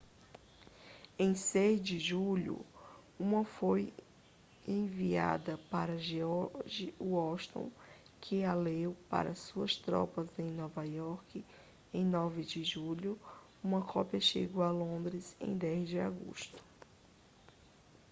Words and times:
em 1.19 1.35
6 1.35 1.79
de 1.79 1.99
julho 1.99 2.65
uma 3.19 3.45
foi 3.45 3.93
enviada 4.67 5.59
para 5.69 5.95
george 5.99 6.91
washington 6.99 7.69
que 8.19 8.43
a 8.43 8.55
leu 8.55 8.95
para 9.11 9.29
as 9.29 9.37
suas 9.37 9.75
tropas 9.75 10.27
em 10.39 10.49
nova 10.55 10.83
iorque 10.87 11.45
em 11.93 12.03
9 12.03 12.41
de 12.43 12.63
julho 12.63 13.15
uma 13.63 13.83
cópia 13.85 14.19
chegou 14.19 14.63
a 14.63 14.71
londres 14.71 15.35
em 15.39 15.55
10 15.55 15.89
de 15.89 15.99
agosto 15.99 16.59